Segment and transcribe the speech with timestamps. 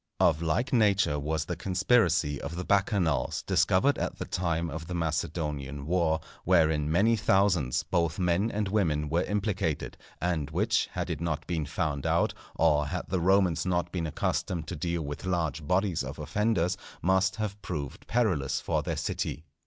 [0.19, 4.95] Of like nature was the conspiracy of the Bacchanals, discovered at the time of the
[4.95, 11.21] Macedonian war, wherein many thousands, both men and women, were implicated, and which, had it
[11.21, 15.67] not been found out, or had the Romans not been accustomed to deal with large
[15.67, 19.45] bodies of offenders, must have proved perilous for their city.